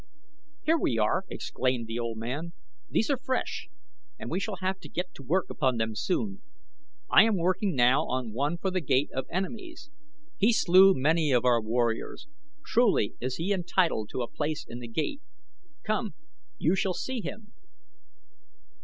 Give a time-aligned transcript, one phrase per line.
[0.63, 2.53] "Here we are," exclaimed the old man.
[2.89, 3.69] "These are fresh
[4.17, 6.41] and we shall have to get to work upon them soon.
[7.11, 9.91] I am working now on one for The Gate of Enemies.
[10.39, 12.25] He slew many of our warriors.
[12.65, 15.21] Truly is he entitled to a place in The Gate.
[15.83, 16.15] Come,
[16.57, 17.53] you shall see him."